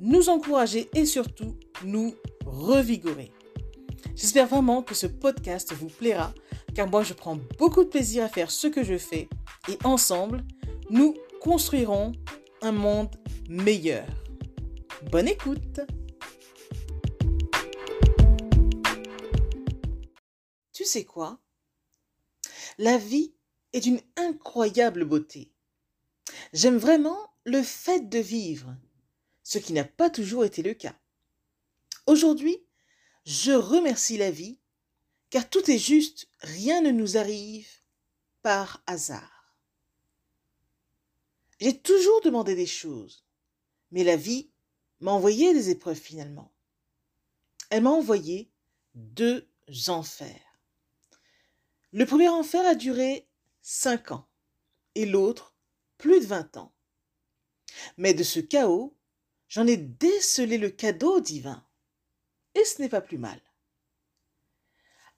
nous 0.00 0.28
encourager 0.28 0.88
et 0.94 1.06
surtout 1.06 1.56
nous 1.84 2.14
revigorer. 2.44 3.32
J'espère 4.14 4.46
vraiment 4.46 4.82
que 4.82 4.94
ce 4.94 5.06
podcast 5.06 5.72
vous 5.72 5.88
plaira 5.88 6.32
car 6.74 6.88
moi 6.88 7.02
je 7.02 7.14
prends 7.14 7.38
beaucoup 7.58 7.84
de 7.84 7.88
plaisir 7.88 8.24
à 8.24 8.28
faire 8.28 8.50
ce 8.50 8.66
que 8.66 8.84
je 8.84 8.98
fais 8.98 9.28
et 9.68 9.78
ensemble, 9.84 10.44
nous 10.90 11.14
construirons 11.40 12.12
un 12.62 12.72
monde 12.72 13.14
meilleur. 13.48 14.06
Bonne 15.10 15.28
écoute 15.28 15.80
Tu 20.72 20.84
sais 20.84 21.04
quoi? 21.04 21.40
La 22.78 22.98
vie 22.98 23.34
est 23.72 23.80
d'une 23.80 24.00
incroyable 24.16 25.04
beauté. 25.04 25.50
J'aime 26.52 26.76
vraiment 26.76 27.18
le 27.44 27.62
fait 27.62 28.08
de 28.08 28.18
vivre, 28.18 28.76
ce 29.46 29.58
qui 29.58 29.72
n'a 29.72 29.84
pas 29.84 30.10
toujours 30.10 30.44
été 30.44 30.60
le 30.60 30.74
cas. 30.74 30.96
Aujourd'hui, 32.08 32.66
je 33.24 33.52
remercie 33.52 34.18
la 34.18 34.32
vie, 34.32 34.58
car 35.30 35.48
tout 35.48 35.70
est 35.70 35.78
juste, 35.78 36.28
rien 36.40 36.80
ne 36.80 36.90
nous 36.90 37.16
arrive 37.16 37.68
par 38.42 38.82
hasard. 38.86 39.56
J'ai 41.60 41.78
toujours 41.78 42.20
demandé 42.22 42.56
des 42.56 42.66
choses, 42.66 43.24
mais 43.92 44.02
la 44.02 44.16
vie 44.16 44.50
m'a 44.98 45.12
envoyé 45.12 45.54
des 45.54 45.70
épreuves 45.70 46.00
finalement. 46.00 46.52
Elle 47.70 47.84
m'a 47.84 47.90
envoyé 47.90 48.50
deux 48.96 49.48
enfers. 49.86 50.58
Le 51.92 52.04
premier 52.04 52.28
enfer 52.28 52.66
a 52.66 52.74
duré 52.74 53.28
cinq 53.62 54.10
ans 54.10 54.26
et 54.96 55.06
l'autre 55.06 55.54
plus 55.98 56.18
de 56.18 56.26
vingt 56.26 56.56
ans. 56.56 56.74
Mais 57.96 58.12
de 58.12 58.24
ce 58.24 58.40
chaos, 58.40 58.95
j'en 59.48 59.66
ai 59.66 59.76
décelé 59.76 60.58
le 60.58 60.70
cadeau 60.70 61.20
divin. 61.20 61.64
Et 62.54 62.64
ce 62.64 62.80
n'est 62.80 62.88
pas 62.88 63.00
plus 63.00 63.18
mal. 63.18 63.40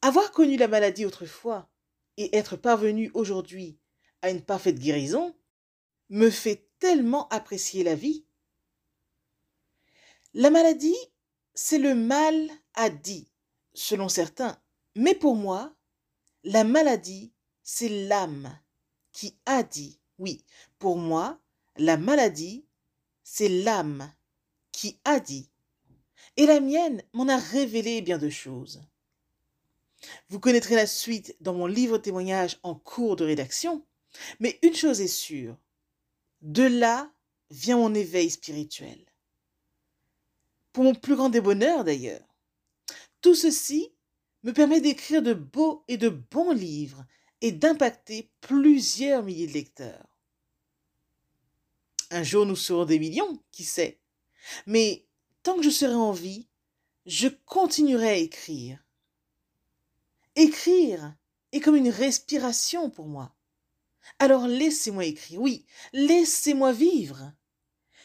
Avoir 0.03 0.31
connu 0.33 0.57
la 0.57 0.69
maladie 0.69 1.05
autrefois 1.05 1.69
et 2.17 2.37
être 2.37 2.57
parvenu 2.57 3.11
aujourd'hui 3.15 3.79
à 4.23 4.31
une 4.31 4.43
parfaite 4.43 4.79
guérison 4.79 5.35
me 6.11 6.31
fait 6.31 6.69
tellement 6.79 7.29
apprécier 7.29 7.85
la 7.85 7.95
vie. 7.95 8.25
La 10.35 10.51
maladie, 10.51 10.97
c'est 11.55 11.79
le 11.79 11.95
mal 11.95 12.49
à 12.75 12.91
dit, 12.91 13.31
selon 13.75 14.09
certains. 14.09 14.61
Mais 14.95 15.15
pour 15.15 15.35
moi, 15.35 15.75
la 16.45 16.65
maladie, 16.65 17.33
c'est 17.63 17.89
l'âme 17.89 18.59
qui 19.13 19.37
a 19.47 19.63
dit. 19.63 20.01
Oui, 20.19 20.45
pour 20.79 20.97
moi, 20.97 21.41
la 21.77 21.97
maladie, 21.97 22.67
c'est 23.23 23.49
l'âme 23.49 24.13
qui 24.79 24.97
a 25.05 25.19
dit. 25.19 25.51
Et 26.37 26.47
la 26.47 26.61
mienne 26.61 27.03
m'en 27.13 27.27
a 27.27 27.37
révélé 27.37 28.01
bien 28.01 28.17
de 28.17 28.31
choses. 28.31 28.81
Vous 30.29 30.39
connaîtrez 30.39 30.77
la 30.77 30.87
suite 30.87 31.35
dans 31.41 31.53
mon 31.53 31.67
livre 31.67 31.99
témoignage 31.99 32.61
en 32.63 32.77
cours 32.77 33.17
de 33.17 33.25
rédaction, 33.25 33.85
mais 34.39 34.57
une 34.63 34.77
chose 34.77 35.01
est 35.01 35.09
sûre, 35.09 35.59
de 36.43 36.63
là 36.63 37.13
vient 37.51 37.79
mon 37.79 37.93
éveil 37.93 38.31
spirituel. 38.31 39.05
Pour 40.73 40.85
mon 40.85 40.95
plus 40.95 41.17
grand 41.17 41.29
débonheur 41.29 41.83
d'ailleurs. 41.83 42.37
Tout 43.21 43.35
ceci 43.35 43.93
me 44.45 44.53
permet 44.53 44.81
d'écrire 44.81 45.23
de 45.23 45.35
beaux 45.35 45.83
et 45.89 45.97
de 45.97 46.09
bons 46.09 46.53
livres 46.53 47.05
et 47.41 47.51
d'impacter 47.51 48.31
plusieurs 48.41 49.25
milliers 49.25 49.49
de 49.49 49.55
lecteurs. 49.55 50.07
Un 52.13 52.23
jour 52.23 52.47
nous 52.47 52.55
serons 52.55 52.85
des 52.85 53.01
millions, 53.01 53.43
qui 53.51 53.65
sait? 53.65 53.99
Mais 54.67 55.07
tant 55.43 55.57
que 55.57 55.63
je 55.63 55.71
serai 55.71 55.95
en 55.95 56.13
vie, 56.13 56.49
je 57.07 57.29
continuerai 57.29 58.09
à 58.09 58.17
écrire. 58.17 58.85
Écrire 60.37 61.17
est 61.53 61.61
comme 61.61 61.77
une 61.77 61.89
respiration 61.89 62.91
pour 62.91 63.07
moi. 63.07 63.35
Alors 64.19 64.47
laissez-moi 64.47 65.05
écrire, 65.05 65.41
oui, 65.41 65.67
laissez-moi 65.93 66.73
vivre. 66.73 67.33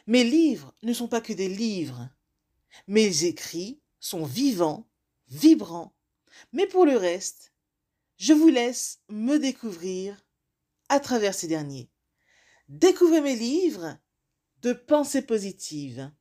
Mes 0.08 0.24
livres 0.24 0.74
ne 0.84 0.94
sont 0.94 1.08
pas 1.08 1.22
que 1.22 1.34
des 1.34 1.48
livres. 1.48 2.10
Mes 2.88 3.26
écrits 3.26 3.80
sont 4.00 4.26
vivants, 4.26 4.90
vibrants. 5.28 5.96
Mais 6.52 6.68
pour 6.68 6.86
le 6.86 6.98
reste, 6.98 7.54
je 8.18 8.34
vous 8.34 8.50
laisse 8.50 9.00
me 9.10 9.38
découvrir 9.38 10.18
à 10.90 11.00
travers 11.00 11.34
ces 11.34 11.48
derniers. 11.48 11.90
Découvrez 12.68 13.22
mes 13.22 13.36
livres 13.36 13.98
de 14.62 14.74
pensée 14.74 15.22
positive 15.22 16.12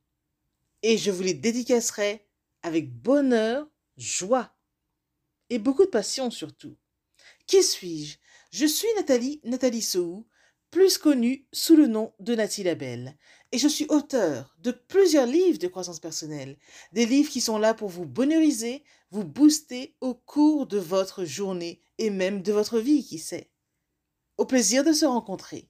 et 0.83 0.97
je 0.97 1.09
vous 1.09 1.23
les 1.23 1.33
dédicacerai 1.33 2.27
avec 2.61 2.93
bonheur, 2.93 3.67
joie 3.97 4.55
et 5.49 5.57
beaucoup 5.57 5.85
de 5.85 5.89
passion 5.89 6.29
surtout. 6.29 6.77
Qui 7.47 7.63
suis-je? 7.63 8.17
Je 8.51 8.65
suis 8.65 8.87
Nathalie, 8.95 9.41
Nathalie 9.43 9.81
Sou, 9.81 10.27
plus 10.69 10.97
connue 10.97 11.47
sous 11.51 11.75
le 11.75 11.87
nom 11.87 12.13
de 12.19 12.35
Nathalie 12.35 12.63
Labelle, 12.63 13.17
et 13.51 13.57
je 13.57 13.67
suis 13.67 13.85
auteur 13.89 14.55
de 14.59 14.71
plusieurs 14.71 15.27
livres 15.27 15.59
de 15.59 15.67
croissance 15.67 15.99
personnelle, 15.99 16.57
des 16.91 17.05
livres 17.05 17.29
qui 17.29 17.41
sont 17.41 17.57
là 17.57 17.73
pour 17.73 17.89
vous 17.89 18.05
bonheuriser, 18.05 18.83
vous 19.11 19.23
booster 19.23 19.95
au 20.01 20.15
cours 20.15 20.65
de 20.65 20.79
votre 20.79 21.25
journée 21.25 21.81
et 21.99 22.09
même 22.09 22.41
de 22.41 22.51
votre 22.51 22.79
vie, 22.79 23.05
qui 23.05 23.19
sait. 23.19 23.51
Au 24.37 24.45
plaisir 24.45 24.83
de 24.83 24.93
se 24.93 25.05
rencontrer. 25.05 25.69